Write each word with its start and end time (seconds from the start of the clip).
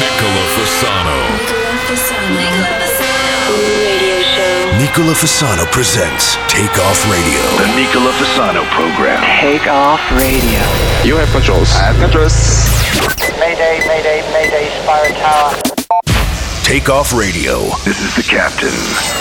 Nicola 0.00 0.44
Fasano. 0.56 1.16
Radio 3.50 4.22
show. 4.22 4.78
Nicola 4.78 5.12
Fasano 5.12 5.70
presents 5.70 6.36
Take 6.48 6.80
Off 6.80 7.04
Radio. 7.10 7.42
The 7.58 7.66
Nicola 7.76 8.10
Fasano 8.12 8.64
program. 8.70 9.20
Take 9.40 9.66
off 9.68 10.00
radio. 10.12 10.60
You 11.04 11.16
have 11.16 11.30
controls. 11.32 11.74
I 11.74 11.92
have 11.92 11.98
controls. 12.00 12.32
Mayday, 13.38 13.86
mayday, 13.86 14.22
mayday, 14.32 14.70
Spire 14.82 15.12
Tower. 15.20 15.52
Take 16.64 16.88
Off 16.88 17.12
Radio. 17.12 17.68
This 17.84 18.00
is 18.00 18.16
the 18.16 18.22
captain. 18.22 18.72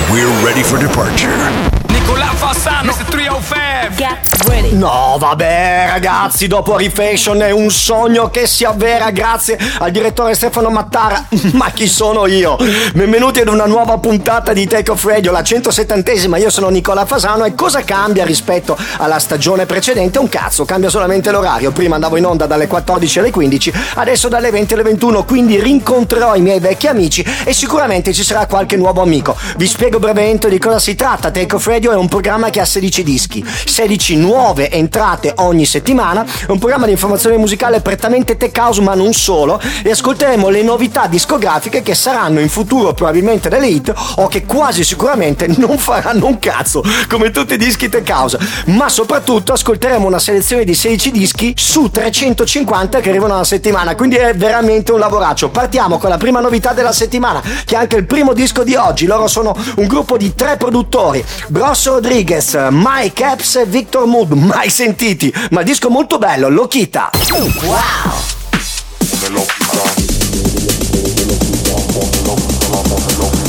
We're 0.09 0.31
ready 0.45 0.63
for 0.63 0.79
departure. 0.79 1.78
Nicola 2.09 2.33
Fassano, 2.33 2.91
Mr. 2.91 3.03
305. 3.03 3.57
Get 3.95 4.47
ready. 4.47 4.75
No, 4.75 5.17
vabbè, 5.19 5.85
ragazzi, 5.89 6.47
dopo 6.47 6.75
Refashion 6.75 7.41
è 7.43 7.51
un 7.51 7.69
sogno 7.69 8.31
che 8.31 8.47
si 8.47 8.63
avvera 8.63 9.11
grazie 9.11 9.59
al 9.77 9.91
direttore 9.91 10.33
Stefano 10.33 10.71
Mattara. 10.71 11.25
Ma 11.53 11.69
chi 11.69 11.87
sono 11.87 12.25
io? 12.25 12.57
Benvenuti 12.93 13.41
ad 13.41 13.47
una 13.47 13.67
nuova 13.67 13.99
puntata 13.99 14.53
di 14.53 14.65
Take 14.65 14.89
Off 14.89 15.03
Radio, 15.05 15.31
la 15.31 15.41
170esima. 15.41 16.39
Io 16.39 16.49
sono 16.49 16.69
Nicola 16.69 17.05
Fasano 17.05 17.45
e 17.45 17.53
cosa 17.53 17.83
cambia 17.83 18.25
rispetto 18.25 18.75
alla 18.97 19.19
stagione 19.19 19.67
precedente? 19.67 20.17
Un 20.17 20.29
cazzo, 20.29 20.65
cambia 20.65 20.89
solamente 20.89 21.29
l'orario. 21.29 21.71
Prima 21.71 21.93
andavo 21.93 22.17
in 22.17 22.25
onda 22.25 22.47
dalle 22.47 22.65
14 22.65 23.19
alle 23.19 23.29
15, 23.29 23.73
adesso 23.95 24.29
dalle 24.29 24.49
20 24.49 24.73
alle 24.73 24.83
21, 24.83 25.25
quindi 25.25 25.61
rincontrerò 25.61 26.35
i 26.35 26.41
miei 26.41 26.59
vecchi 26.59 26.87
amici 26.87 27.23
e 27.43 27.53
sicuramente 27.53 28.13
ci 28.13 28.23
sarà 28.23 28.47
qualche 28.47 28.77
nuovo 28.77 29.03
amico. 29.03 29.35
Vi 29.57 29.67
spiego 29.67 29.99
brevemente 29.99 30.49
di 30.49 30.57
cosa 30.57 30.79
si 30.79 30.95
tratta. 30.95 31.29
Take 31.29 31.55
Off 31.55 31.67
Radio 31.67 31.91
è 31.91 31.97
un 31.99 32.07
programma 32.07 32.49
che 32.49 32.59
ha 32.59 32.65
16 32.65 33.03
dischi, 33.03 33.45
16 33.45 34.15
nuove 34.17 34.69
entrate 34.69 35.33
ogni 35.37 35.65
settimana, 35.65 36.23
è 36.23 36.51
un 36.51 36.59
programma 36.59 36.85
di 36.85 36.91
informazione 36.91 37.37
musicale 37.37 37.81
prettamente 37.81 38.37
tech 38.37 38.57
house 38.57 38.81
ma 38.81 38.93
non 38.93 39.13
solo 39.13 39.61
e 39.83 39.91
ascolteremo 39.91 40.49
le 40.49 40.63
novità 40.63 41.07
discografiche 41.07 41.81
che 41.81 41.95
saranno 41.95 42.39
in 42.39 42.49
futuro 42.49 42.93
probabilmente 42.93 43.49
delle 43.49 43.67
hit 43.67 43.93
o 44.15 44.27
che 44.27 44.45
quasi 44.45 44.83
sicuramente 44.83 45.47
non 45.57 45.77
faranno 45.77 46.25
un 46.25 46.39
cazzo 46.39 46.83
come 47.07 47.31
tutti 47.31 47.53
i 47.53 47.57
dischi 47.57 47.89
tech 47.89 48.09
house, 48.09 48.37
ma 48.65 48.89
soprattutto 48.89 49.53
ascolteremo 49.53 50.05
una 50.05 50.19
selezione 50.19 50.63
di 50.63 50.73
16 50.73 51.11
dischi 51.11 51.53
su 51.55 51.89
350 51.89 52.99
che 52.99 53.09
arrivano 53.09 53.33
alla 53.33 53.43
settimana, 53.43 53.95
quindi 53.95 54.15
è 54.15 54.33
veramente 54.35 54.91
un 54.91 54.99
lavoraccio. 54.99 55.49
Partiamo 55.49 55.97
con 55.97 56.09
la 56.09 56.17
prima 56.17 56.39
novità 56.39 56.73
della 56.73 56.91
settimana, 56.91 57.41
che 57.65 57.75
è 57.75 57.77
anche 57.77 57.95
il 57.95 58.05
primo 58.05 58.33
disco 58.33 58.63
di 58.63 58.75
oggi. 58.75 59.05
Loro 59.05 59.27
sono 59.27 59.55
un 59.75 59.87
gruppo 59.87 60.17
di 60.17 60.35
tre 60.35 60.57
produttori: 60.57 61.23
Grosso 61.81 61.93
Rodriguez, 61.93 62.57
Mike 62.71 63.23
Epps 63.23 63.55
e 63.55 63.65
Victor 63.65 64.05
Mood. 64.05 64.33
Mai 64.33 64.69
sentiti, 64.69 65.33
ma 65.51 65.63
disco 65.63 65.89
molto 65.89 66.17
bello, 66.17 66.49
Lokita. 66.49 67.09
Pone 73.19 73.48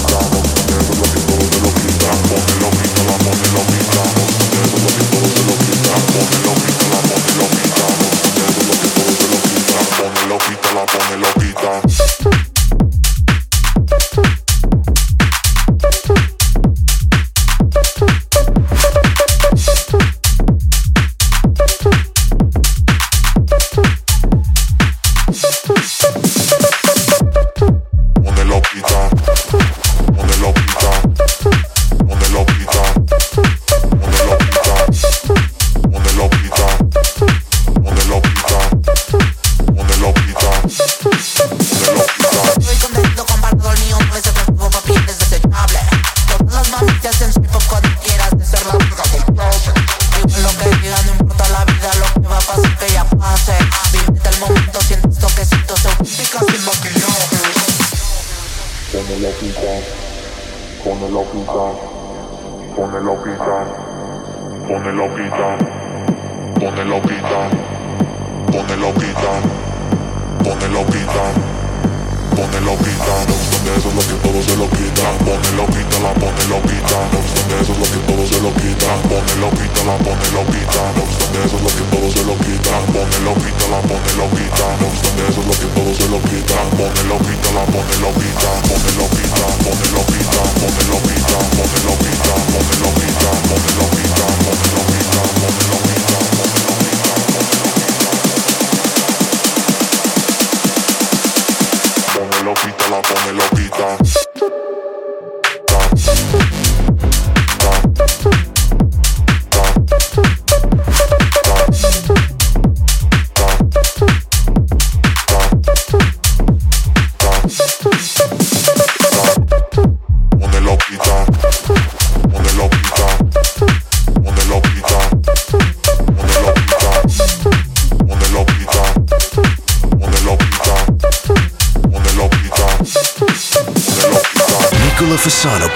ponme 103.02 103.32
loquita. 103.32 104.19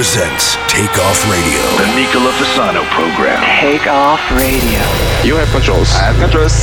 Presents 0.00 0.56
Take 0.66 0.96
Off 0.96 1.20
Radio. 1.28 1.60
The 1.76 1.92
Nicola 1.92 2.32
Fasano 2.32 2.88
program. 2.88 3.36
Take 3.60 3.86
off 3.86 4.22
radio. 4.32 4.80
You 5.28 5.36
have 5.36 5.50
controls. 5.52 5.92
I 5.92 6.08
have 6.08 6.16
controls. 6.16 6.56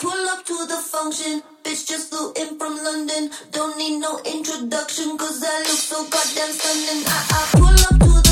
Pull 0.00 0.22
up 0.32 0.42
to 0.46 0.56
the 0.64 0.80
function, 0.80 1.42
bitch 1.62 1.86
just 1.86 2.08
flew 2.08 2.32
in 2.32 2.56
from 2.56 2.82
London. 2.82 3.28
Don't 3.50 3.76
need 3.76 3.98
no 3.98 4.20
introduction, 4.24 5.18
cause 5.18 5.44
I 5.44 5.58
look 5.68 5.80
so 5.84 6.00
goddamn 6.08 6.52
stunning. 6.56 7.04
I, 7.04 7.18
I 7.36 7.42
pull 7.60 7.76
up 7.88 7.96
to 8.00 8.12
the 8.24 8.25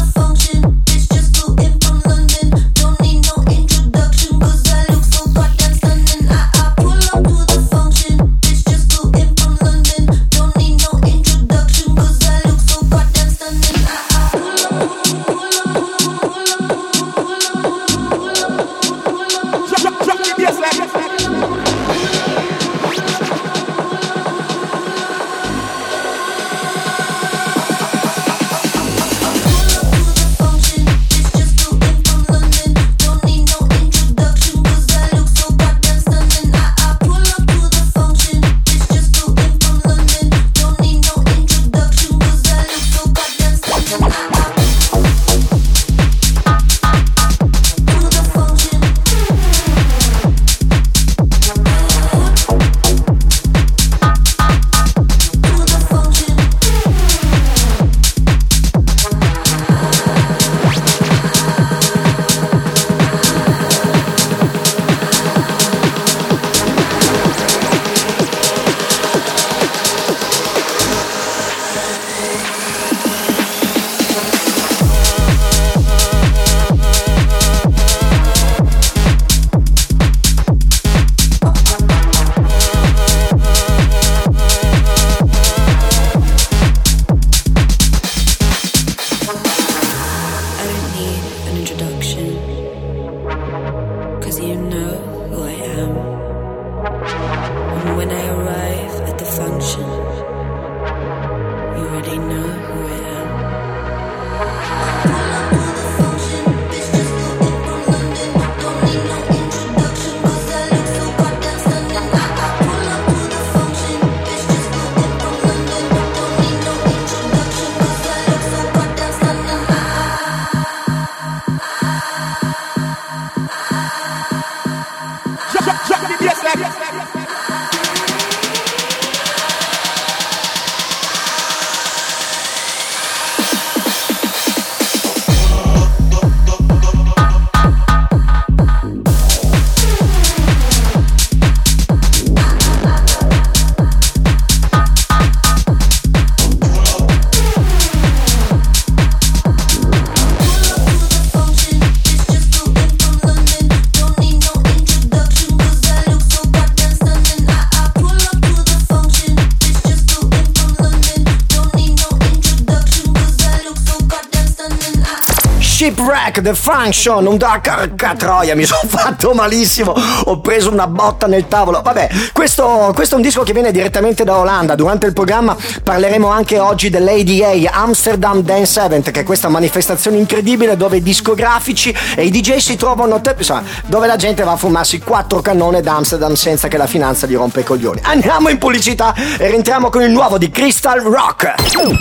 Shipwreck, 166.34 166.42
The 166.42 166.54
Function, 166.54 167.26
un 167.26 167.38
porca 167.38 168.14
troia, 168.16 168.56
mi 168.56 168.64
sono 168.64 168.80
fatto 168.86 169.32
malissimo, 169.32 169.94
ho 170.24 170.40
preso 170.40 170.70
una 170.70 170.86
botta 170.86 171.26
nel 171.26 171.46
tavolo. 171.46 171.80
Vabbè, 171.82 172.08
questo, 172.32 172.92
questo 172.94 173.14
è 173.14 173.16
un 173.18 173.22
disco 173.22 173.42
che 173.42 173.52
viene 173.52 173.70
direttamente 173.70 174.24
da 174.24 174.38
Olanda. 174.38 174.74
Durante 174.74 175.06
il 175.06 175.12
programma 175.12 175.56
parleremo 175.82 176.28
anche 176.28 176.58
oggi 176.58 176.90
dell'ADA, 176.90 177.70
Amsterdam 177.72 178.40
Dance 178.42 178.80
Event, 178.80 179.10
che 179.10 179.20
è 179.20 179.24
questa 179.24 179.48
manifestazione 179.48 180.16
incredibile 180.16 180.76
dove 180.76 180.96
i 180.96 181.02
discografici 181.02 181.94
e 182.16 182.24
i 182.24 182.30
DJ 182.30 182.56
si 182.56 182.76
trovano, 182.76 183.20
te- 183.20 183.34
insomma, 183.36 183.62
dove 183.86 184.06
la 184.06 184.16
gente 184.16 184.42
va 184.42 184.52
a 184.52 184.56
fumarsi 184.56 184.98
quattro 184.98 185.40
cannone 185.40 185.80
da 185.82 185.96
Amsterdam 185.96 186.34
senza 186.34 186.68
che 186.68 186.76
la 186.76 186.86
finanza 186.86 187.26
gli 187.26 187.36
rompa 187.36 187.60
i 187.60 187.64
coglioni. 187.64 188.00
Andiamo 188.04 188.48
in 188.48 188.58
pubblicità 188.58 189.14
e 189.38 189.48
rientriamo 189.48 189.90
con 189.90 190.02
il 190.02 190.10
nuovo 190.10 190.38
di 190.38 190.50
Crystal 190.50 191.00
Rock. 191.00 191.54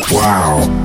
Wow. 0.09 0.82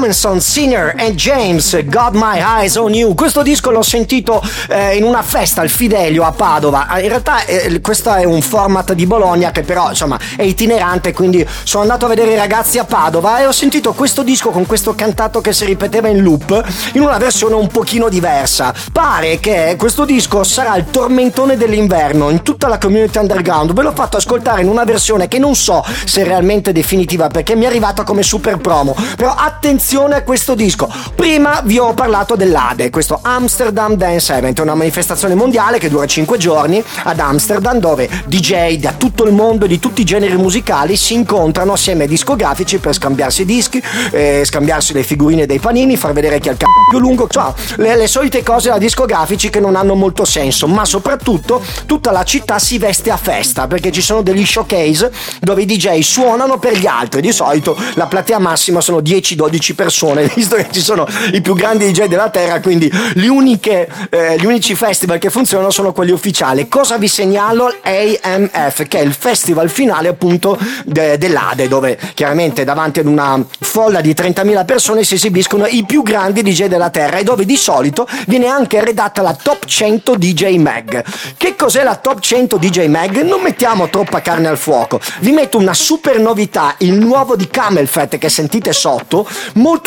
Tomlinson, 0.00 0.40
Sinner 0.40 0.94
and 0.96 1.14
James, 1.14 1.84
Got 1.84 2.12
My 2.14 2.38
Eyes 2.38 2.76
on 2.76 2.94
You. 2.94 3.14
Questo 3.14 3.42
disco 3.42 3.70
l'ho 3.70 3.82
sentito 3.82 4.42
eh, 4.70 4.96
in 4.96 5.04
una 5.04 5.20
festa 5.20 5.60
al 5.60 5.68
Fidelio 5.68 6.24
a 6.24 6.32
Padova. 6.32 6.86
Ah, 6.86 7.00
In 7.00 7.08
realtà 7.08 7.44
eh, 7.44 7.82
questo 7.82 8.10
è 8.14 8.24
un 8.24 8.40
format 8.40 8.94
di 8.94 9.04
Bologna 9.04 9.50
che 9.50 9.60
però 9.60 9.90
insomma 9.90 10.18
è 10.36 10.42
itinerante, 10.42 11.12
quindi 11.12 11.46
sono 11.64 11.82
andato 11.82 12.06
a 12.06 12.08
vedere 12.08 12.32
i 12.32 12.36
ragazzi 12.36 12.78
a 12.78 12.84
Padova 12.84 13.40
e 13.40 13.46
ho 13.46 13.52
sentito 13.52 13.92
questo 13.92 14.22
disco 14.22 14.48
con 14.48 14.64
questo 14.64 14.94
cantato 14.94 15.42
che 15.42 15.52
si 15.52 15.66
ripeteva 15.66 16.08
in 16.08 16.22
loop 16.22 16.64
in 16.94 17.02
una 17.02 17.18
versione 17.18 17.56
un 17.56 17.66
pochino 17.66 18.08
diversa. 18.08 18.72
Pare 18.90 19.38
che 19.38 19.74
questo 19.76 20.06
disco 20.06 20.44
sarà 20.44 20.76
il 20.76 20.86
tormentone 20.88 21.58
dell'inverno 21.58 22.30
in 22.30 22.40
tutta 22.40 22.68
la 22.68 22.78
community 22.78 23.18
underground. 23.18 23.74
Ve 23.74 23.82
l'ho 23.82 23.92
fatto 23.92 24.16
ascoltare 24.16 24.62
in 24.62 24.68
una 24.68 24.84
versione 24.84 25.28
che 25.28 25.38
non 25.38 25.54
so 25.54 25.84
se 26.06 26.22
è 26.22 26.24
realmente 26.24 26.72
definitiva 26.72 27.28
perché 27.28 27.54
mi 27.54 27.64
è 27.64 27.66
arrivata 27.66 28.02
come 28.02 28.22
super 28.22 28.56
promo. 28.56 28.96
Però 29.14 29.34
attenzione 29.34 29.88
a 29.90 30.22
questo 30.22 30.54
disco. 30.54 30.88
Prima 31.16 31.62
vi 31.64 31.76
ho 31.76 31.94
parlato 31.94 32.36
dell'ADE, 32.36 32.90
questo 32.90 33.18
Amsterdam 33.20 33.94
Dance 33.94 34.32
Event, 34.32 34.60
una 34.60 34.76
manifestazione 34.76 35.34
mondiale 35.34 35.78
che 35.78 35.88
dura 35.88 36.06
5 36.06 36.38
giorni 36.38 36.82
ad 37.02 37.18
Amsterdam 37.18 37.78
dove 37.78 38.08
DJ 38.26 38.76
da 38.76 38.92
tutto 38.92 39.24
il 39.24 39.32
mondo 39.32 39.64
e 39.64 39.68
di 39.68 39.80
tutti 39.80 40.02
i 40.02 40.04
generi 40.04 40.36
musicali 40.36 40.96
si 40.96 41.14
incontrano 41.14 41.72
assieme 41.72 42.04
ai 42.04 42.08
discografici 42.08 42.78
per 42.78 42.94
scambiarsi 42.94 43.44
dischi, 43.44 43.82
eh, 44.12 44.42
scambiarsi 44.44 44.92
le 44.92 45.02
figurine 45.02 45.44
dei 45.44 45.58
panini, 45.58 45.96
far 45.96 46.12
vedere 46.12 46.38
chi 46.38 46.48
ha 46.48 46.52
il 46.52 46.58
c***o 46.58 46.66
più 46.88 47.00
lungo, 47.00 47.24
insomma, 47.24 47.52
le, 47.76 47.96
le 47.96 48.06
solite 48.06 48.44
cose 48.44 48.68
da 48.68 48.78
discografici 48.78 49.50
che 49.50 49.58
non 49.58 49.74
hanno 49.74 49.94
molto 49.96 50.24
senso, 50.24 50.68
ma 50.68 50.84
soprattutto 50.84 51.62
tutta 51.86 52.12
la 52.12 52.22
città 52.22 52.60
si 52.60 52.78
veste 52.78 53.10
a 53.10 53.16
festa 53.16 53.66
perché 53.66 53.90
ci 53.90 54.02
sono 54.02 54.22
degli 54.22 54.46
showcase 54.46 55.10
dove 55.40 55.62
i 55.62 55.66
DJ 55.66 55.98
suonano 55.98 56.58
per 56.60 56.76
gli 56.78 56.86
altri. 56.86 57.20
Di 57.20 57.32
solito 57.32 57.76
la 57.94 58.06
platea 58.06 58.38
massima 58.38 58.80
sono 58.80 58.98
10-12 58.98 59.48
12 59.50 59.74
persone, 59.80 60.30
visto 60.36 60.56
che 60.56 60.66
ci 60.70 60.82
sono 60.82 61.06
i 61.32 61.40
più 61.40 61.54
grandi 61.54 61.90
DJ 61.90 62.04
della 62.04 62.28
Terra, 62.28 62.60
quindi 62.60 62.92
gli, 63.14 63.26
uniche, 63.26 63.88
eh, 64.10 64.36
gli 64.38 64.44
unici 64.44 64.74
festival 64.74 65.18
che 65.18 65.30
funzionano 65.30 65.70
sono 65.70 65.92
quelli 65.92 66.10
ufficiali. 66.10 66.68
Cosa 66.68 66.98
vi 66.98 67.08
segnalo? 67.08 67.72
AMF, 67.82 68.86
che 68.86 68.98
è 68.98 69.02
il 69.02 69.14
festival 69.14 69.70
finale 69.70 70.08
appunto 70.08 70.58
de- 70.84 71.16
dell'Ade, 71.16 71.66
dove 71.66 71.98
chiaramente 72.12 72.64
davanti 72.64 73.00
ad 73.00 73.06
una 73.06 73.42
folla 73.60 74.02
di 74.02 74.12
30.000 74.12 74.66
persone 74.66 75.02
si 75.02 75.14
esibiscono 75.14 75.64
i 75.66 75.84
più 75.86 76.02
grandi 76.02 76.42
DJ 76.42 76.66
della 76.66 76.90
Terra 76.90 77.16
e 77.16 77.22
dove 77.22 77.46
di 77.46 77.56
solito 77.56 78.06
viene 78.26 78.48
anche 78.48 78.84
redatta 78.84 79.22
la 79.22 79.34
Top 79.34 79.64
100 79.64 80.16
DJ 80.16 80.58
Mag. 80.58 81.02
Che 81.38 81.56
cos'è 81.56 81.82
la 81.82 81.96
Top 81.96 82.20
100 82.20 82.58
DJ 82.58 82.86
Mag? 82.88 83.22
Non 83.22 83.40
mettiamo 83.40 83.88
troppa 83.88 84.20
carne 84.20 84.48
al 84.48 84.58
fuoco, 84.58 85.00
vi 85.20 85.30
metto 85.30 85.56
una 85.56 85.74
super 85.74 86.18
novità, 86.18 86.74
il 86.78 86.92
nuovo 86.92 87.34
di 87.34 87.48
Camel 87.48 87.88
Fat 87.88 88.18
che 88.18 88.28
sentite 88.28 88.72
sotto, 88.74 89.26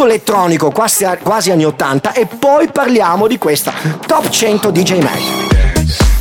elettronico, 0.05 0.71
quasi, 0.71 1.05
quasi 1.21 1.51
anni 1.51 1.65
80 1.65 2.13
e 2.13 2.25
poi 2.25 2.69
parliamo 2.69 3.27
di 3.27 3.37
questa 3.37 3.73
Top 4.05 4.29
100 4.29 4.71
DJ 4.71 5.01
Mag. 5.01 6.12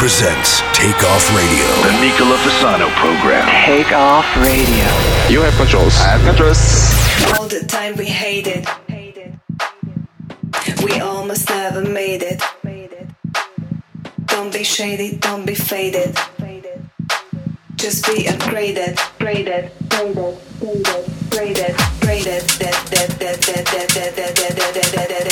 Presents 0.00 0.62
Take 0.72 0.96
Off 1.04 1.28
Radio. 1.36 1.66
The 1.84 1.92
Nicola 2.00 2.36
Fasano 2.38 2.88
program. 2.96 3.44
Take 3.66 3.92
off 3.92 4.24
radio. 4.36 4.88
You 5.28 5.42
have 5.42 5.52
controls. 5.56 5.92
I 6.00 6.16
have 6.16 6.24
controls. 6.24 6.58
All 7.36 7.46
the 7.46 7.66
time 7.68 7.96
we 7.96 8.06
hated. 8.06 8.66
We 10.82 11.00
almost 11.00 11.50
never 11.50 11.82
made 11.82 12.22
it. 12.22 12.40
Don't 14.24 14.50
be 14.50 14.64
shady, 14.64 15.18
don't 15.18 15.44
be 15.44 15.54
faded. 15.54 16.16
Just 17.76 18.06
be 18.06 18.24
upgraded, 18.24 18.96
graded, 19.18 19.70
graded, 19.90 20.38
graded, 21.28 21.76
graded, 22.00 22.44
graded, 22.56 23.20
All 24.80 25.29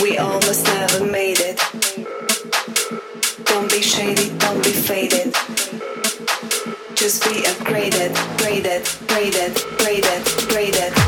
We 0.00 0.16
almost 0.16 0.64
never 0.64 1.04
made 1.04 1.38
it. 1.40 1.58
Don't 3.44 3.68
be 3.68 3.82
shady, 3.82 4.30
don't 4.38 4.62
be 4.62 4.70
faded. 4.70 5.34
Just 6.94 7.24
be 7.24 7.42
upgraded, 7.42 8.14
graded, 8.38 8.86
graded, 9.08 9.54
graded, 9.78 10.24
graded, 10.48 11.07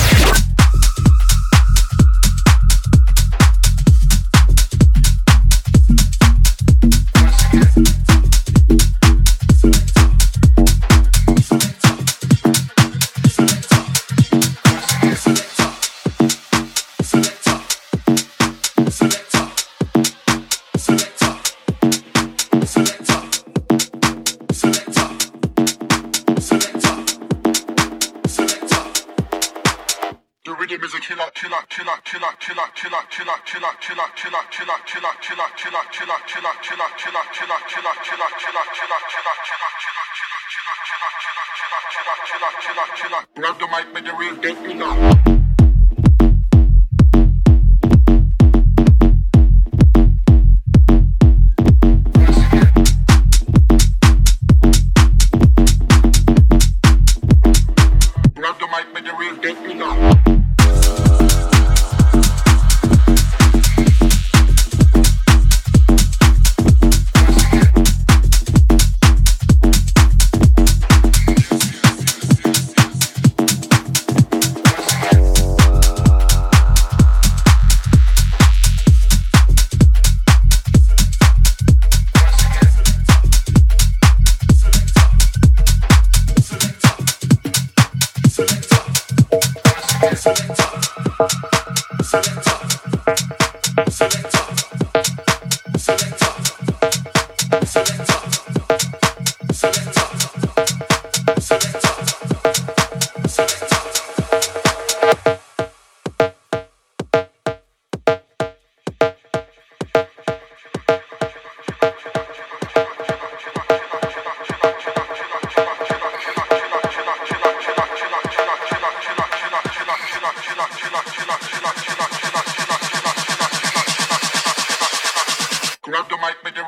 Blood 43.33 43.59
the 43.59 43.67
mic, 43.67 43.93
make 43.93 44.03
the 44.03 44.13
real 44.13 44.35
death, 44.35 44.61
you 44.67 44.73
know. 44.73 45.40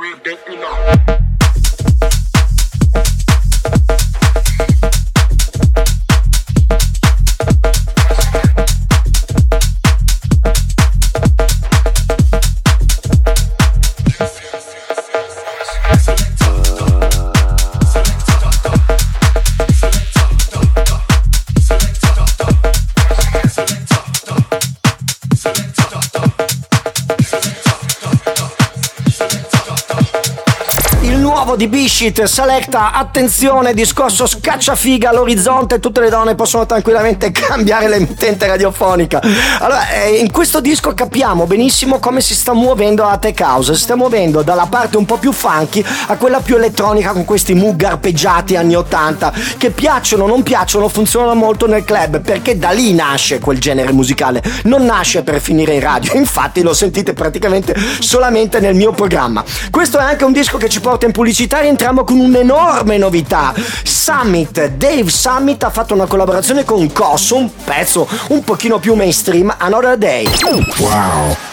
real 0.03 0.17
dope 0.17 0.49
in 0.49 0.62
Bishit 32.03 32.23
selecta, 32.23 32.91
attenzione, 32.91 33.73
discorso 33.73 34.27
scacciafiga 34.27 35.11
all'orizzonte, 35.11 35.79
tutte 35.79 36.01
le 36.01 36.09
donne 36.09 36.35
possono 36.35 36.65
tranquillamente 36.65 37.31
cambiare 37.31 37.87
l'emittente 37.87 38.45
radiofonica. 38.45 39.21
Allora, 39.59 39.89
eh, 39.89 40.17
in 40.17 40.29
questo 40.29 40.59
disco 40.59 40.93
capiamo 40.93 41.45
benissimo 41.45 41.99
come 41.99 42.19
si 42.19 42.35
sta 42.35 42.51
muovendo 42.51 43.05
la 43.05 43.17
tech 43.17 43.39
house, 43.39 43.75
si 43.75 43.83
sta 43.83 43.95
muovendo 43.95 44.41
dalla 44.41 44.65
parte 44.65 44.97
un 44.97 45.05
po' 45.05 45.15
più 45.15 45.31
funky 45.31 45.81
a 46.07 46.17
quella 46.17 46.41
più 46.41 46.57
elettronica 46.57 47.13
con 47.13 47.23
questi 47.23 47.53
moog 47.53 47.81
arpeggiati 47.81 48.57
anni 48.57 48.75
80 48.75 49.33
che 49.57 49.69
piacciono 49.69 50.25
o 50.25 50.27
non 50.27 50.43
piacciono, 50.43 50.89
funzionano 50.89 51.35
molto 51.35 51.67
nel 51.67 51.85
club 51.85 52.19
perché 52.19 52.57
da 52.57 52.71
lì 52.71 52.93
nasce 52.93 53.39
quel 53.39 53.59
genere 53.59 53.93
musicale, 53.93 54.43
non 54.63 54.83
nasce 54.83 55.23
per 55.23 55.39
finire 55.39 55.75
in 55.75 55.79
radio, 55.79 56.15
infatti 56.19 56.63
lo 56.63 56.73
sentite 56.73 57.13
praticamente 57.13 57.73
solamente 57.99 58.59
nel 58.59 58.75
mio 58.75 58.91
programma. 58.91 59.41
Questo 59.71 59.99
è 59.99 60.03
anche 60.03 60.25
un 60.25 60.33
disco 60.33 60.57
che 60.57 60.67
ci 60.67 60.81
porta 60.81 61.05
in 61.05 61.13
pubblicità 61.13 61.61
e 61.61 61.67
entriamo 61.67 61.91
con 62.03 62.19
un'enorme 62.19 62.97
novità. 62.97 63.53
Summit, 63.83 64.69
Dave 64.69 65.09
Summit 65.09 65.63
ha 65.63 65.69
fatto 65.69 65.93
una 65.93 66.07
collaborazione 66.07 66.63
con 66.63 66.91
Kosso, 66.91 67.35
un 67.35 67.49
pezzo 67.63 68.07
un 68.29 68.43
pochino 68.43 68.79
più 68.79 68.95
mainstream, 68.95 69.53
Another 69.59 69.97
Day. 69.97 70.27
Wow. 70.79 71.52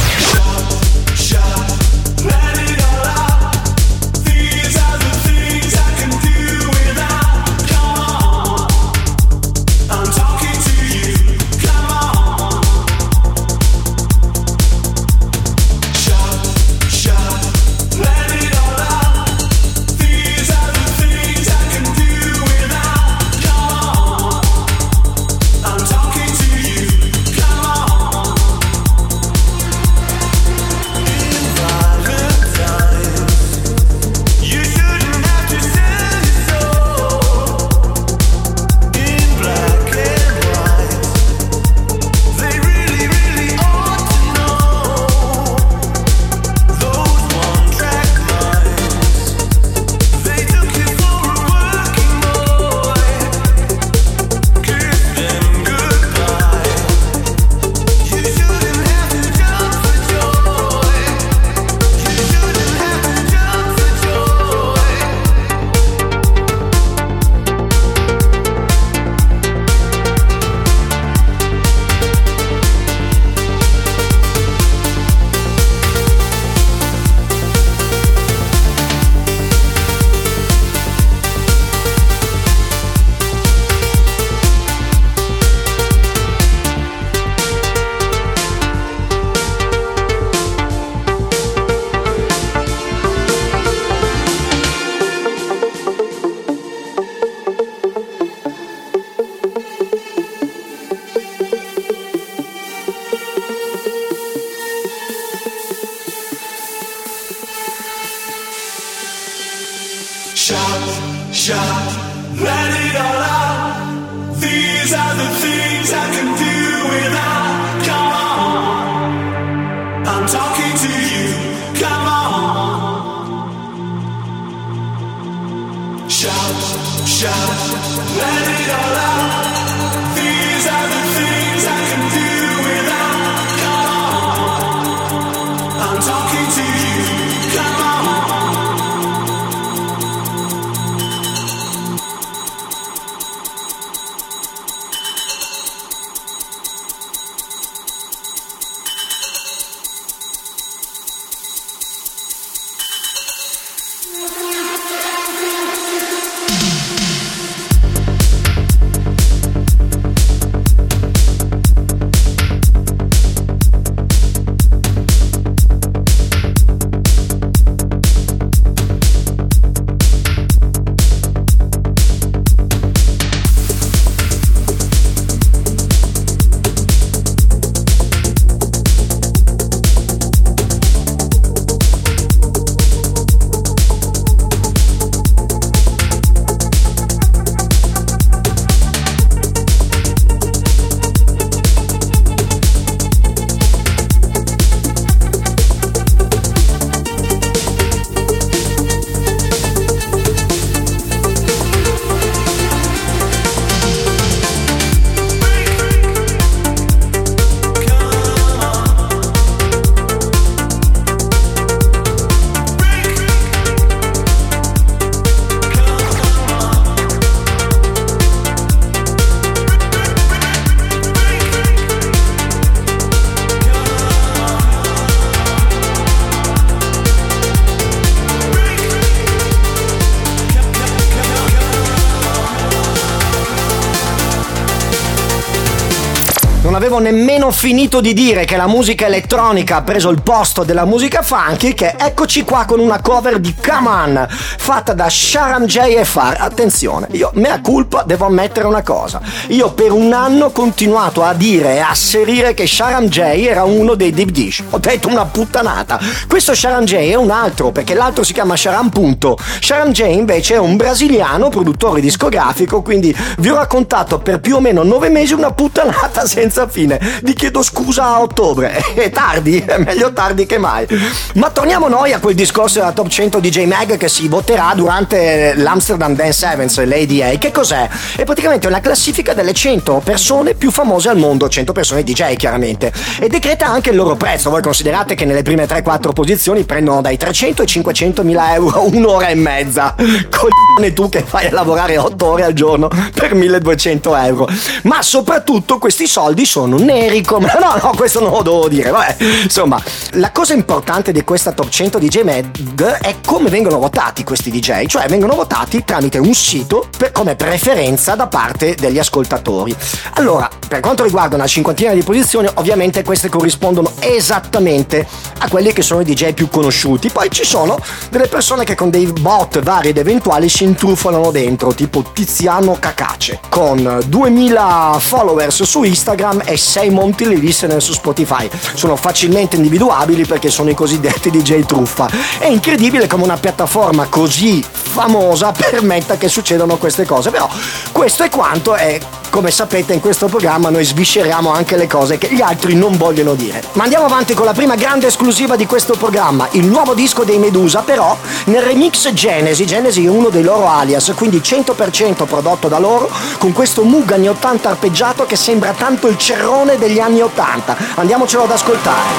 Finito 237.61 238.01
di 238.01 238.15
dire 238.15 238.43
che 238.43 238.57
la 238.57 238.65
musica 238.65 239.05
elettronica 239.05 239.75
ha 239.75 239.81
preso 239.83 240.09
il 240.09 240.23
posto 240.23 240.63
della 240.63 240.83
musica 240.83 241.21
funky 241.21 241.75
che 241.75 241.93
eccoci 241.95 242.43
qua 242.43 242.65
con 242.65 242.79
una 242.79 242.99
cover 243.01 243.37
di 243.37 243.53
Come 243.53 243.87
On 243.87 244.27
fatta 244.29 244.93
da 244.93 245.07
Sharam 245.07 245.67
Far. 246.03 246.37
Attenzione, 246.39 247.07
io 247.11 247.29
mea 247.35 247.61
culpa 247.61 248.01
devo 248.01 248.25
ammettere 248.25 248.65
una 248.65 248.81
cosa. 248.81 249.21
Io 249.49 249.73
per 249.73 249.91
un 249.91 250.11
anno 250.11 250.45
ho 250.45 250.51
continuato 250.51 251.21
a 251.21 251.35
dire 251.35 251.75
e 251.75 251.79
asserire 251.79 252.55
che 252.55 252.65
Sharam 252.65 253.07
J 253.07 253.19
era 253.19 253.63
uno 253.63 253.93
dei 253.93 254.09
Deep 254.09 254.29
Dish. 254.29 254.63
Ho 254.71 254.79
detto 254.79 255.07
una 255.07 255.25
puttanata. 255.25 255.99
Questo 256.27 256.55
Sharam 256.55 256.83
J 256.83 256.95
è 257.11 257.15
un 257.15 257.29
altro 257.29 257.71
perché 257.71 257.93
l'altro 257.93 258.23
si 258.23 258.33
chiama 258.33 258.55
Sharam 258.55 258.89
Punto. 258.89 259.37
Sharam 259.59 259.91
J 259.91 260.07
invece 260.07 260.55
è 260.55 260.59
un 260.59 260.77
brasiliano 260.77 261.49
produttore 261.49 262.01
discografico, 262.01 262.81
quindi 262.81 263.15
vi 263.37 263.49
ho 263.49 263.55
raccontato 263.55 264.17
per 264.17 264.39
più 264.39 264.55
o 264.55 264.59
meno 264.59 264.81
nove 264.81 265.09
mesi 265.09 265.33
una 265.33 265.51
puttanata 265.51 266.25
senza 266.25 266.67
fine 266.67 267.19
vi 267.21 267.33
chiedo 267.51 267.61
scusa 267.61 268.05
a 268.05 268.21
ottobre. 268.21 268.81
È 268.95 269.09
tardi, 269.09 269.57
è 269.59 269.77
meglio 269.77 270.13
tardi 270.13 270.45
che 270.45 270.57
mai. 270.57 270.87
Ma 271.35 271.49
torniamo 271.49 271.87
noi 271.87 272.13
a 272.13 272.19
quel 272.19 272.35
discorso 272.35 272.79
della 272.79 272.91
Top 272.91 273.07
100 273.07 273.39
DJ 273.39 273.65
Mag 273.65 273.97
che 273.97 274.07
si 274.07 274.27
voterà 274.27 274.73
durante 274.75 275.53
l'Amsterdam 275.55 276.15
Dance 276.15 276.45
Events, 276.45 276.83
l'ADA. 276.83 277.37
Che 277.37 277.51
cos'è? 277.51 277.89
È 278.15 278.23
praticamente 278.23 278.67
una 278.67 278.79
classifica 278.79 279.33
delle 279.33 279.53
100 279.53 280.01
persone 280.03 280.53
più 280.53 280.71
famose 280.71 281.09
al 281.09 281.17
mondo, 281.17 281.49
100 281.49 281.73
persone 281.73 282.03
DJ 282.03 282.35
chiaramente, 282.35 282.93
e 283.19 283.27
decreta 283.27 283.67
anche 283.67 283.89
il 283.89 283.95
loro 283.95 284.15
prezzo. 284.15 284.49
Voi 284.49 284.61
considerate 284.61 285.15
che 285.15 285.25
nelle 285.25 285.41
prime 285.41 285.65
3-4 285.65 286.13
posizioni 286.13 286.63
prendono 286.63 287.01
dai 287.01 287.17
300 287.17 287.61
ai 287.61 287.67
500 287.67 288.23
mila 288.23 288.53
euro 288.53 288.85
un'ora 288.91 289.27
e 289.27 289.35
mezza. 289.35 289.95
Coglione 289.95 290.93
tu 290.93 291.09
che 291.09 291.23
fai 291.23 291.47
a 291.47 291.51
lavorare 291.51 291.97
8 291.97 292.25
ore 292.25 292.43
al 292.45 292.53
giorno 292.53 292.89
per 293.13 293.33
1200 293.33 294.15
euro. 294.15 294.47
Ma 294.83 295.01
soprattutto 295.01 295.79
questi 295.79 296.07
soldi 296.07 296.45
sono 296.45 296.77
neri 296.77 297.21
come... 297.23 297.40
No, 297.41 297.75
no, 297.81 297.91
questo 297.95 298.19
non 298.19 298.31
lo 298.31 298.41
devo 298.43 298.67
dire. 298.67 298.91
Vabbè. 298.91 299.15
Insomma, 299.43 299.81
la 300.11 300.31
cosa 300.31 300.53
importante 300.53 301.11
di 301.11 301.23
questa 301.23 301.51
Top 301.51 301.69
100 301.69 301.97
DJ 301.97 302.21
Mag 302.21 302.97
è 302.99 303.15
come 303.25 303.49
vengono 303.49 303.79
votati 303.79 304.23
questi 304.23 304.51
DJ, 304.51 304.85
cioè 304.85 305.07
vengono 305.07 305.33
votati 305.33 305.83
tramite 305.83 306.19
un 306.19 306.33
sito 306.35 306.87
per- 306.95 307.11
come 307.11 307.35
preferenza 307.35 308.13
da 308.15 308.27
parte 308.27 308.75
degli 308.75 308.99
ascoltatori. 308.99 309.75
Allora, 310.15 310.47
per 310.67 310.81
quanto 310.81 311.03
riguarda 311.03 311.35
una 311.35 311.47
cinquantina 311.47 311.93
di 311.93 312.03
posizioni, 312.03 312.47
ovviamente 312.55 313.03
queste 313.03 313.27
corrispondono 313.29 313.91
esattamente 313.99 315.07
a 315.39 315.49
quelli 315.49 315.73
che 315.73 315.81
sono 315.81 316.01
i 316.01 316.05
DJ 316.05 316.33
più 316.33 316.47
conosciuti. 316.47 317.09
Poi 317.09 317.29
ci 317.31 317.43
sono 317.43 317.79
delle 318.09 318.27
persone 318.27 318.63
che 318.63 318.75
con 318.75 318.91
dei 318.91 319.07
bot 319.07 319.61
vari 319.61 319.89
ed 319.89 319.97
eventuali 319.97 320.47
si 320.47 320.63
intrufolano 320.63 321.31
dentro, 321.31 321.73
tipo 321.73 322.03
Tiziano 322.13 322.77
Cacace, 322.79 323.39
con 323.49 323.99
2000 324.05 324.97
followers 324.99 325.63
su 325.63 325.83
Instagram 325.83 326.43
e 326.45 326.55
6 326.55 326.89
monti 326.91 327.29
di 327.35 327.41
listener 327.41 327.81
su 327.81 327.93
Spotify. 327.93 328.49
Sono 328.73 328.95
facilmente 328.95 329.55
individuabili 329.55 330.25
perché 330.25 330.49
sono 330.49 330.69
i 330.69 330.73
cosiddetti 330.73 331.29
DJ 331.31 331.65
truffa. 331.65 332.09
È 332.37 332.47
incredibile 332.47 333.07
come 333.07 333.23
una 333.23 333.37
piattaforma 333.37 334.07
così 334.07 334.63
famosa 334.63 335.51
permetta 335.57 336.17
che 336.17 336.27
succedano 336.27 336.77
queste 336.77 337.05
cose, 337.05 337.29
però 337.31 337.49
questo 337.91 338.23
è 338.23 338.29
quanto 338.29 338.75
e 338.75 338.99
come 339.31 339.49
sapete 339.49 339.93
in 339.93 340.01
questo 340.01 340.27
programma 340.27 340.69
noi 340.69 340.83
svisceriamo 340.83 341.51
anche 341.51 341.77
le 341.77 341.87
cose 341.87 342.17
che 342.17 342.27
gli 342.33 342.41
altri 342.41 342.75
non 342.75 342.97
vogliono 342.97 343.33
dire. 343.33 343.63
Ma 343.73 343.83
andiamo 343.83 344.05
avanti 344.05 344.33
con 344.33 344.45
la 344.45 344.51
prima 344.51 344.75
grande 344.75 345.07
esclusiva 345.07 345.55
di 345.55 345.65
questo 345.65 345.93
programma, 345.93 346.49
il 346.51 346.65
nuovo 346.65 346.93
disco 346.93 347.23
dei 347.23 347.39
Medusa, 347.39 347.79
però 347.79 348.15
nel 348.45 348.61
remix 348.61 349.11
Genesi, 349.13 349.65
Genesi 349.65 350.05
è 350.05 350.09
uno 350.09 350.27
dei 350.27 350.43
loro 350.43 350.67
alias, 350.67 351.13
quindi 351.15 351.37
100% 351.37 352.25
prodotto 352.25 352.67
da 352.67 352.77
loro, 352.77 353.09
con 353.37 353.53
questo 353.53 353.83
Moog 353.83 354.11
anni 354.11 354.27
80 354.27 354.69
arpeggiato 354.69 355.25
che 355.25 355.37
sembra 355.37 355.71
tanto 355.71 356.07
il 356.07 356.17
cerrone 356.17 356.77
degli 356.77 356.99
anni 356.99 357.20
80. 357.21 357.77
Andiamocelo 357.95 358.43
ad 358.43 358.51
ascoltare. 358.51 359.09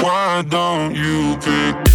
Why 0.00 0.42
don't 0.44 0.94
you 0.96 1.36
pick? 1.38 1.87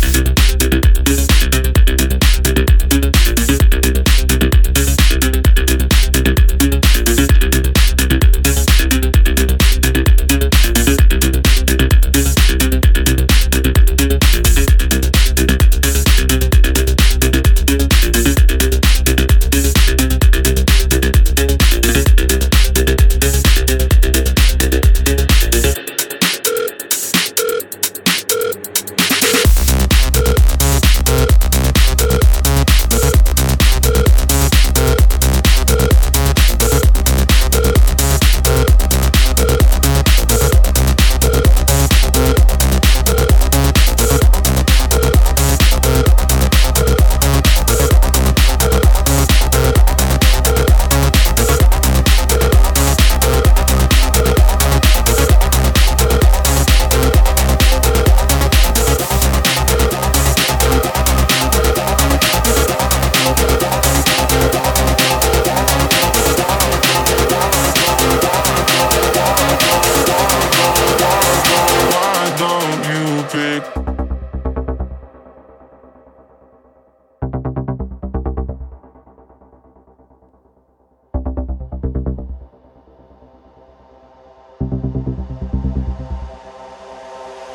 Pick? 73.53 73.63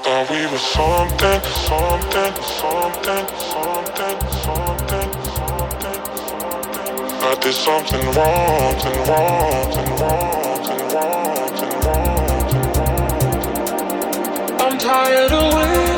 Thought 0.03 0.31
we 0.31 0.47
were 0.47 0.59
something, 0.59 1.43
something, 1.67 2.35
something, 2.43 3.27
something, 3.51 4.19
something, 4.45 5.11
something, 5.11 5.11
something. 5.37 6.03
I 7.21 7.37
did 7.41 7.55
something 7.55 8.05
wrong, 8.15 8.79
something 8.81 9.03
wrong, 9.09 9.73
something 9.73 9.91
wrong, 10.01 10.48
tired 14.89 15.33
away 15.33 15.98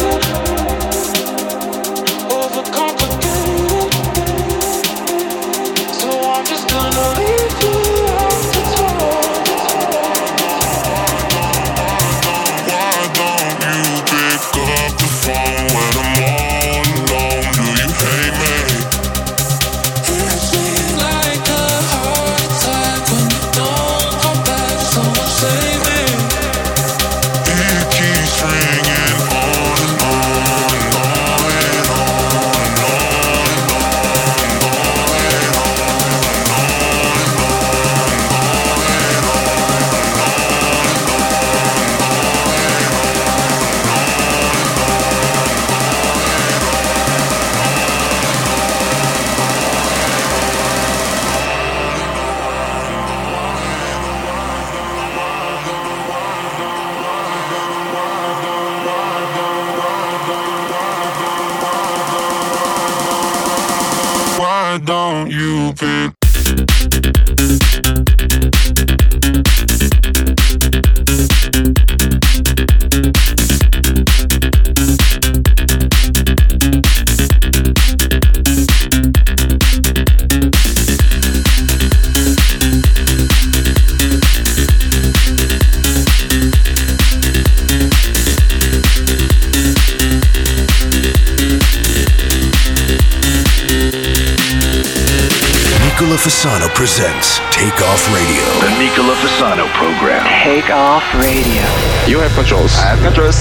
Fasano 96.20 96.68
presents 96.74 97.38
Take 97.50 97.80
Off 97.80 98.04
Radio. 98.12 98.44
The 98.60 98.76
Nicola 98.78 99.14
Fasano 99.24 99.66
program. 99.72 100.22
Take 100.44 100.68
off 100.68 101.02
radio. 101.14 101.64
You 102.06 102.18
have 102.18 102.30
controls. 102.34 102.76
I 102.76 102.92
have 102.92 103.00
controls. 103.00 103.40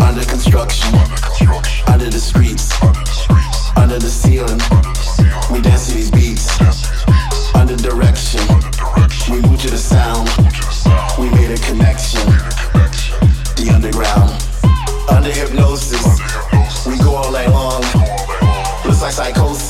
Under 0.00 0.24
construction, 0.24 0.98
under 1.86 2.10
the 2.10 2.18
streets, 2.18 2.74
under 3.76 4.00
the 4.00 4.10
ceiling. 4.10 4.58
We 5.52 5.62
dance 5.62 5.86
to 5.86 5.94
these 5.94 6.10
beats. 6.10 6.50
Under 7.54 7.76
direction, 7.76 8.40
we 9.30 9.40
move 9.40 9.60
to 9.62 9.70
the 9.70 9.78
sound. 9.78 10.26
We 11.20 11.30
made 11.30 11.54
a 11.54 11.60
connection. 11.62 12.26
The 13.54 13.70
underground, 13.72 14.34
under 15.08 15.30
hypnosis. 15.30 16.02
We 16.84 16.98
go 16.98 17.14
all 17.14 17.30
night 17.30 17.48
long. 17.48 17.82
Looks 18.84 19.02
like 19.02 19.12
psychosis. 19.12 19.69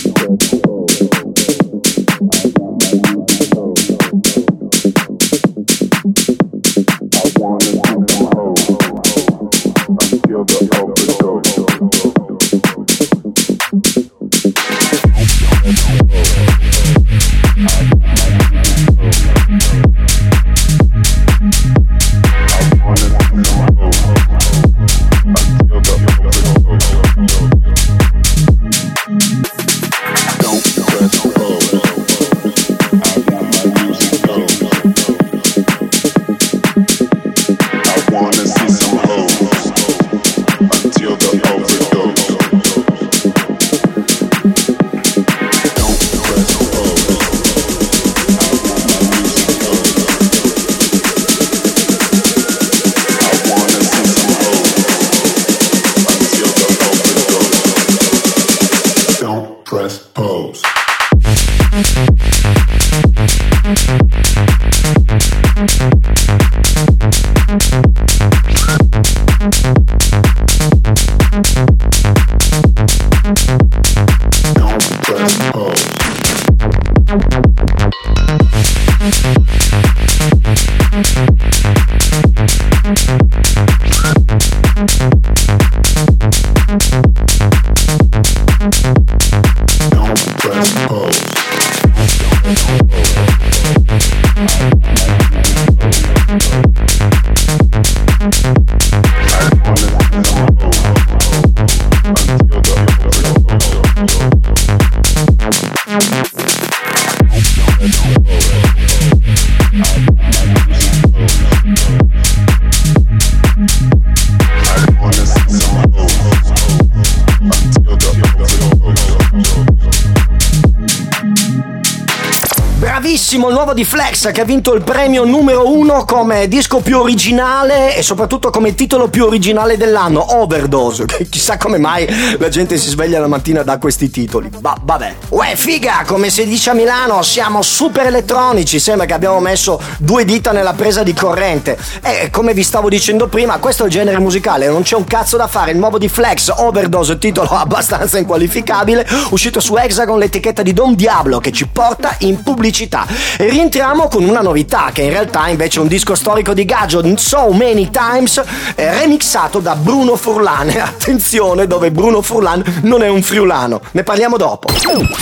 Che 124.29 124.41
ha 124.41 124.45
vinto 124.45 124.75
il 124.75 124.83
premio 124.83 125.23
numero 125.23 125.73
uno 125.73 126.05
come 126.05 126.47
disco 126.47 126.79
più 126.79 126.99
originale 126.99 127.95
e 127.95 128.03
soprattutto 128.03 128.51
come 128.51 128.75
titolo 128.75 129.09
più 129.09 129.25
originale 129.25 129.77
dell'anno, 129.77 130.37
Overdose. 130.39 131.05
Chissà 131.27 131.57
come 131.57 131.79
mai 131.79 132.07
la 132.37 132.49
gente 132.49 132.77
si 132.77 132.89
sveglia 132.89 133.19
la 133.19 133.25
mattina 133.25 133.63
da 133.63 133.79
questi 133.79 134.11
titoli. 134.11 134.51
Va- 134.59 134.77
vabbè. 134.79 135.15
Uè, 135.29 135.55
figa, 135.55 136.03
come 136.05 136.29
si 136.29 136.45
dice 136.45 136.69
a 136.69 136.73
Milano, 136.73 137.23
siamo 137.23 137.63
super 137.63 138.05
elettronici. 138.05 138.79
Sembra 138.79 139.07
che 139.07 139.13
abbiamo 139.13 139.39
messo 139.39 139.81
due 139.97 140.23
dita 140.23 140.51
nella 140.51 140.73
presa 140.73 141.01
di 141.01 141.13
corrente. 141.13 141.75
E 142.03 142.29
come 142.29 142.53
vi 142.53 142.61
stavo 142.61 142.89
dicendo 142.89 143.27
prima, 143.27 143.57
questo 143.57 143.83
è 143.83 143.85
il 143.87 143.91
genere 143.91 144.19
musicale, 144.19 144.67
non 144.67 144.83
c'è 144.83 144.97
un 144.97 145.05
cazzo 145.05 145.35
da 145.35 145.47
fare. 145.47 145.71
Il 145.71 145.77
nuovo 145.77 145.97
di 145.97 146.09
Flex, 146.09 146.53
Overdose, 146.57 147.17
titolo 147.17 147.49
abbastanza 147.57 148.19
inqualificabile, 148.19 149.07
uscito 149.31 149.59
su 149.59 149.75
Hexagon 149.75 150.19
l'etichetta 150.19 150.61
di 150.61 150.73
Don 150.73 150.93
Diablo 150.93 151.39
che 151.39 151.51
ci 151.51 151.65
porta 151.65 152.15
in 152.19 152.43
pubblicità. 152.43 153.07
E 153.37 153.49
rientriamo 153.49 154.09
con 154.11 154.27
una 154.27 154.41
novità 154.41 154.89
che 154.91 155.03
in 155.03 155.09
realtà 155.09 155.47
invece 155.47 155.79
è 155.79 155.81
un 155.81 155.87
disco 155.87 156.15
storico 156.15 156.53
di 156.53 156.65
Gaggio 156.65 157.01
So 157.15 157.53
Many 157.53 157.89
Times 157.89 158.43
eh, 158.75 158.91
remixato 158.99 159.59
da 159.59 159.73
Bruno 159.75 160.17
Furlan. 160.17 160.67
Attenzione 160.77 161.65
dove 161.65 161.91
Bruno 161.91 162.21
Furlan 162.21 162.81
non 162.81 163.03
è 163.03 163.07
un 163.07 163.21
friulano. 163.21 163.79
Ne 163.91 164.03
parliamo 164.03 164.35
dopo. 164.35 164.67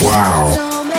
Wow. 0.00 0.89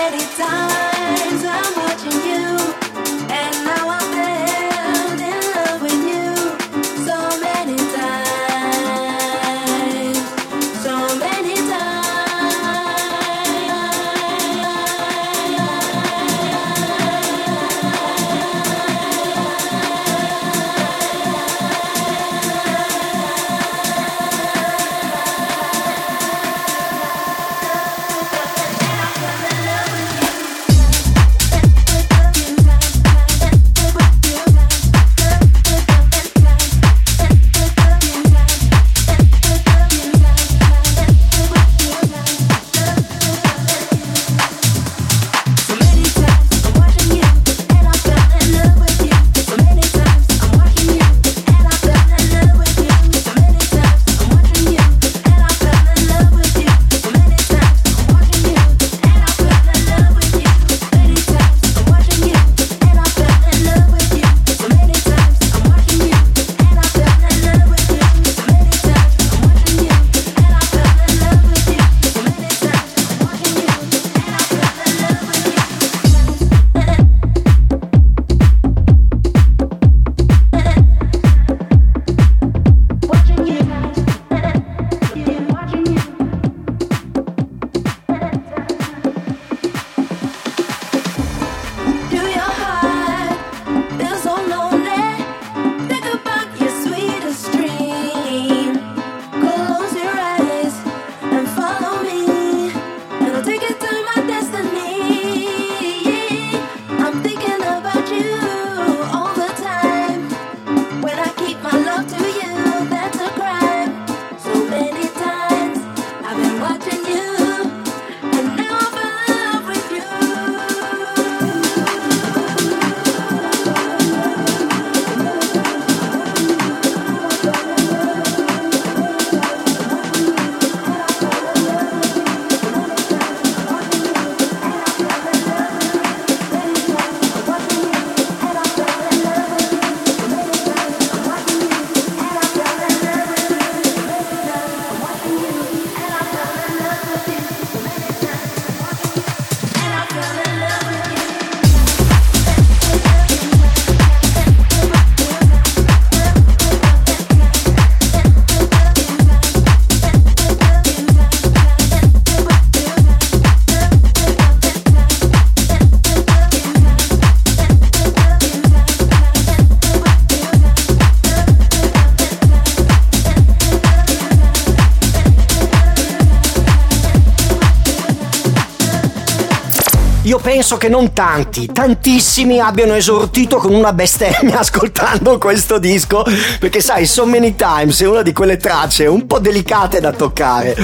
Penso 180.72 180.78
che 180.78 180.90
non 180.90 181.12
tanti, 181.12 181.66
tantissimi 181.66 182.60
abbiano 182.60 182.94
esortito 182.94 183.58
con 183.58 183.74
una 183.74 183.92
bestemmia 183.92 184.60
ascoltando 184.60 185.38
questo 185.38 185.80
disco, 185.80 186.24
perché 186.60 186.80
sai, 186.80 187.06
So 187.06 187.26
Many 187.26 187.56
Times 187.56 188.02
è 188.02 188.08
una 188.08 188.22
di 188.22 188.32
quelle 188.32 188.56
tracce 188.58 189.06
un 189.06 189.26
po' 189.28 189.40
delicate 189.40 190.00
da 190.00 190.14
toccare. 190.14 190.76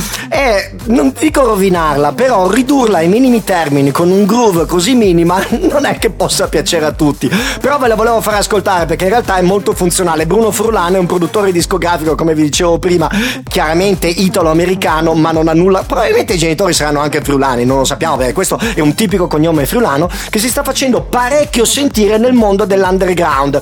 Non 0.88 1.14
dico 1.18 1.44
rovinarla, 1.44 2.14
però 2.14 2.50
ridurla 2.50 3.00
ai 3.00 3.10
minimi 3.10 3.44
termini 3.44 3.92
con 3.92 4.10
un 4.10 4.26
groove 4.26 4.66
così 4.66 4.96
minima 4.96 5.44
non 5.70 5.86
è 5.86 5.98
che 5.98 6.12
possa 6.12 6.48
piacere 6.48 6.86
a 6.86 6.94
tutti. 6.94 7.30
Però 7.60 7.78
ve 7.78 7.90
la 7.90 7.96
volevo 7.96 8.22
fare 8.22 8.38
ascoltare 8.38 8.86
perché 8.86 9.04
in 9.04 9.10
realtà 9.10 9.36
è 9.36 9.42
molto 9.42 9.74
funzionale. 9.74 10.26
Bruno 10.26 10.50
Furlano 10.50 10.96
è 10.96 11.00
un 11.00 11.06
produttore 11.06 11.52
discografico, 11.52 12.16
come 12.16 12.34
vi 12.34 12.44
dicevo 12.44 12.80
prima, 12.80 13.10
chiaramente 13.44 14.08
italo-americano, 14.08 15.14
ma 15.14 15.32
non 15.32 15.50
ha 15.50 15.54
nulla. 15.54 15.84
Probabilmente 15.84 16.34
i 16.34 16.38
genitori 16.38 16.72
saranno 16.72 17.02
anche 17.02 17.20
friulani, 17.20 17.66
non 17.66 17.80
lo 17.80 17.86
sappiamo 17.86 18.16
perché 18.16 18.32
questo 18.32 18.58
è 18.74 18.80
un 18.80 18.96
tipico 18.96 19.28
cognome 19.28 19.66
friulano 19.66 20.10
che 20.30 20.40
si 20.40 20.48
sta 20.48 20.64
facendo 20.64 21.02
parecchio 21.02 21.66
sentire 21.66 22.18
nel 22.18 22.34
mondo 22.34 22.64
dell'underground 22.64 23.60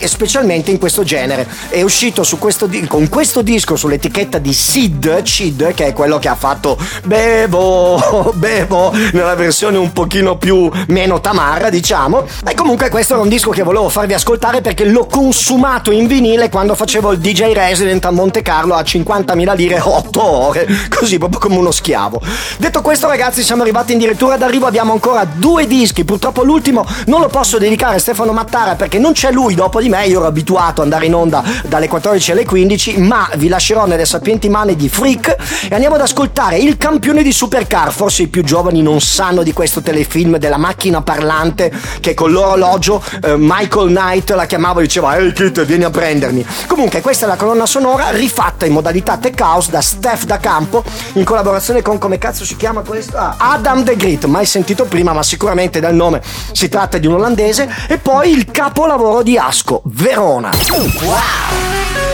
e 0.00 0.08
specialmente 0.08 0.72
in 0.72 0.78
questo 0.78 1.04
genere. 1.04 1.46
È 1.68 1.82
uscito 1.82 2.24
questo 2.38 2.68
con 2.88 3.08
questo 3.08 3.42
disco 3.42 3.76
sull'etichetta 3.76 4.38
di 4.38 4.52
Sid, 4.52 5.22
Cid, 5.22 5.72
che 5.74 5.86
è 5.86 5.92
quello 5.92 6.18
che 6.18 6.28
ha 6.28 6.34
fatto 6.34 6.63
Bevo, 7.04 8.32
Bevo 8.34 8.92
nella 9.12 9.34
versione 9.34 9.76
un 9.76 9.92
pochino 9.92 10.36
più 10.36 10.70
meno 10.88 11.20
tamarra, 11.20 11.68
diciamo. 11.68 12.24
E 12.46 12.54
comunque 12.54 12.88
questo 12.88 13.12
era 13.14 13.22
un 13.22 13.28
disco 13.28 13.50
che 13.50 13.62
volevo 13.62 13.88
farvi 13.90 14.14
ascoltare 14.14 14.62
perché 14.62 14.86
l'ho 14.86 15.06
consumato 15.06 15.90
in 15.90 16.06
vinile 16.06 16.48
quando 16.48 16.74
facevo 16.74 17.12
il 17.12 17.18
DJ 17.18 17.52
Resident 17.52 18.04
a 18.06 18.10
Monte 18.10 18.40
Carlo 18.40 18.74
a 18.74 18.80
50.000 18.80 19.54
lire 19.54 19.80
8 19.80 20.22
ore, 20.22 20.66
così 20.88 21.18
proprio 21.18 21.40
come 21.40 21.56
uno 21.56 21.70
schiavo. 21.70 22.20
Detto 22.56 22.80
questo 22.80 23.06
ragazzi 23.06 23.42
siamo 23.42 23.62
arrivati 23.62 23.92
addirittura 23.92 24.36
d'arrivo, 24.36 24.66
abbiamo 24.66 24.92
ancora 24.92 25.24
due 25.24 25.66
dischi, 25.66 26.04
purtroppo 26.04 26.42
l'ultimo 26.42 26.86
non 27.06 27.20
lo 27.20 27.28
posso 27.28 27.58
dedicare 27.58 27.96
a 27.96 27.98
Stefano 27.98 28.32
Mattara 28.32 28.74
perché 28.74 28.98
non 28.98 29.12
c'è 29.12 29.30
lui 29.30 29.54
dopo 29.54 29.80
di 29.80 29.88
me, 29.88 30.06
io 30.06 30.18
ero 30.18 30.26
abituato 30.26 30.80
ad 30.80 30.86
andare 30.86 31.06
in 31.06 31.14
onda 31.14 31.42
dalle 31.66 31.88
14 31.88 32.32
alle 32.32 32.44
15, 32.44 32.98
ma 32.98 33.28
vi 33.36 33.48
lascerò 33.48 33.86
nelle 33.86 34.04
sapienti 34.04 34.48
mani 34.48 34.76
di 34.76 34.88
Freak 34.88 35.36
e 35.68 35.74
andiamo 35.74 35.96
ad 35.96 36.00
ascoltare 36.00 36.53
il 36.56 36.76
campione 36.76 37.22
di 37.22 37.32
Supercar, 37.32 37.92
forse 37.92 38.22
i 38.22 38.28
più 38.28 38.42
giovani 38.42 38.82
non 38.82 39.00
sanno 39.00 39.42
di 39.42 39.52
questo 39.52 39.80
telefilm 39.80 40.38
della 40.38 40.56
macchina 40.56 41.02
parlante 41.02 41.72
che 42.00 42.14
con 42.14 42.32
l'orologio 42.32 43.02
eh, 43.22 43.34
Michael 43.36 43.88
Knight 43.88 44.30
la 44.30 44.46
chiamava 44.46 44.80
e 44.80 44.84
diceva 44.84 45.16
ehi 45.16 45.32
Kit 45.32 45.64
vieni 45.64 45.84
a 45.84 45.90
prendermi. 45.90 46.44
Comunque 46.66 47.00
questa 47.00 47.26
è 47.26 47.28
la 47.28 47.36
colonna 47.36 47.66
sonora 47.66 48.10
rifatta 48.10 48.66
in 48.66 48.72
modalità 48.72 49.16
tech 49.16 49.40
house 49.40 49.70
da 49.70 49.80
Steph 49.80 50.24
da 50.24 50.38
Campo 50.38 50.82
in 51.14 51.24
collaborazione 51.24 51.82
con 51.82 51.98
come 51.98 52.18
cazzo 52.18 52.44
si 52.44 52.56
chiama 52.56 52.82
questo? 52.82 53.16
Ah, 53.16 53.36
Adam 53.38 53.82
De 53.82 53.96
Grit, 53.96 54.24
mai 54.24 54.46
sentito 54.46 54.84
prima 54.84 55.12
ma 55.12 55.22
sicuramente 55.22 55.80
dal 55.80 55.94
nome 55.94 56.22
si 56.52 56.68
tratta 56.68 56.98
di 56.98 57.06
un 57.06 57.14
olandese 57.14 57.68
e 57.88 57.98
poi 57.98 58.32
il 58.32 58.50
capolavoro 58.50 59.22
di 59.22 59.36
Asco, 59.38 59.82
Verona. 59.84 60.50
Nicola 60.78 62.13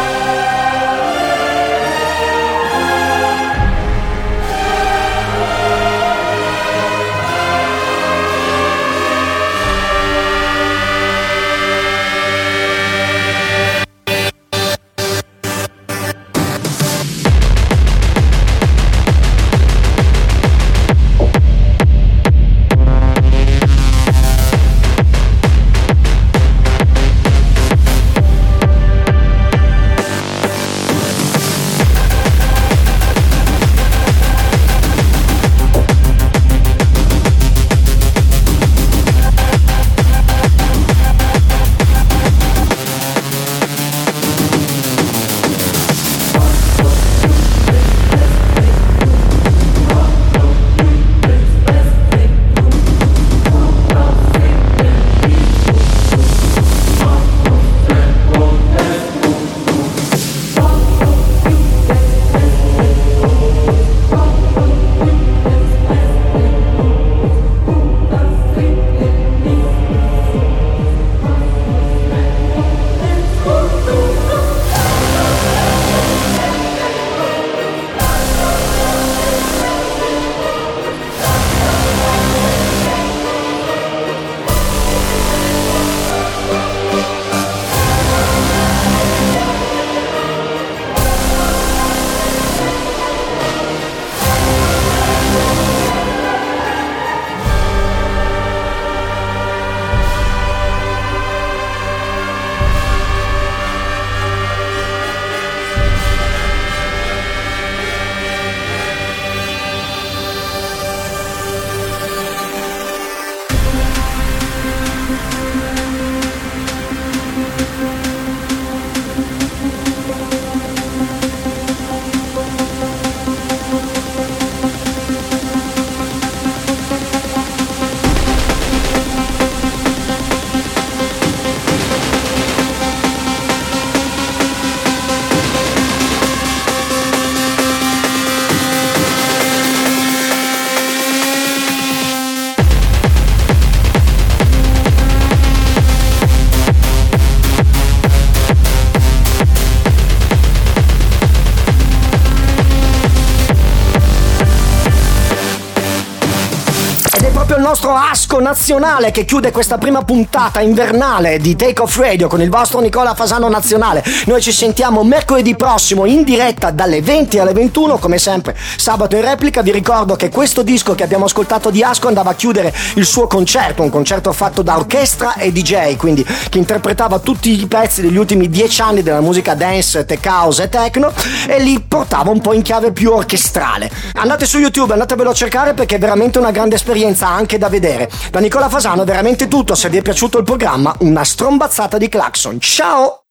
Al 157.81 157.87
nostro 157.87 158.11
asco 158.11 158.39
nazionale 158.39 159.09
che 159.09 159.25
chiude 159.25 159.51
questa 159.51 159.79
prima 159.79 160.03
puntata 160.03 160.61
invernale 160.61 161.39
di 161.39 161.55
Take 161.55 161.81
Off 161.81 161.97
Radio 161.97 162.27
con 162.27 162.39
il 162.39 162.49
vostro 162.49 162.79
Nicola 162.79 163.15
Fasano 163.15 163.49
nazionale. 163.49 164.03
Noi 164.27 164.39
ci 164.39 164.51
sentiamo 164.51 165.03
mercoledì 165.03 165.55
prossimo 165.55 166.05
in 166.05 166.23
diretta 166.23 166.69
dalle 166.69 167.01
20 167.01 167.39
alle 167.39 167.53
21, 167.53 167.97
come 167.97 168.19
sempre 168.19 168.55
sabato 168.77 169.15
in 169.15 169.23
replica. 169.23 169.63
Vi 169.63 169.71
ricordo 169.71 170.15
che 170.15 170.29
questo 170.29 170.61
disco 170.61 170.93
che 170.93 171.01
abbiamo 171.01 171.25
ascoltato 171.25 171.71
di 171.71 171.81
Asco 171.81 172.07
andava 172.07 172.29
a 172.29 172.33
chiudere 172.35 172.71
il 172.95 173.05
suo 173.05 173.25
concerto, 173.25 173.81
un 173.81 173.89
concerto 173.89 174.31
fatto 174.31 174.61
da 174.61 174.75
orchestra 174.75 175.35
e 175.35 175.51
DJ, 175.51 175.95
quindi 175.95 176.23
che 176.23 176.59
interpretava 176.59 177.17
tutti 177.17 177.59
i 177.59 177.65
pezzi 177.65 178.01
degli 178.01 178.17
ultimi 178.17 178.47
dieci 178.47 178.81
anni 178.81 179.01
della 179.01 179.21
musica 179.21 179.55
dance, 179.55 180.05
tech 180.05 180.25
house 180.25 180.63
e 180.63 180.69
techno 180.69 181.11
e 181.47 181.59
li 181.59 181.83
portava 181.87 182.29
un 182.29 182.41
po' 182.41 182.53
in 182.53 182.61
chiave 182.61 182.91
più 182.91 183.11
orchestrale. 183.11 183.89
Andate 184.13 184.45
su 184.45 184.59
YouTube, 184.59 184.93
andatevelo 184.93 185.31
a 185.31 185.33
cercare 185.33 185.73
perché 185.73 185.95
è 185.95 185.99
veramente 185.99 186.37
una 186.37 186.51
grande 186.51 186.75
esperienza 186.75 187.27
anche 187.27 187.57
da 187.57 187.69
vedere. 187.71 188.11
Da 188.29 188.39
Nicola 188.39 188.69
Fasano 188.69 189.03
veramente 189.03 189.47
tutto, 189.47 189.73
se 189.73 189.89
vi 189.89 189.97
è 189.97 190.01
piaciuto 190.03 190.37
il 190.37 190.43
programma 190.43 190.93
una 190.99 191.23
strombazzata 191.23 191.97
di 191.97 192.07
clacson. 192.07 192.59
Ciao! 192.59 193.21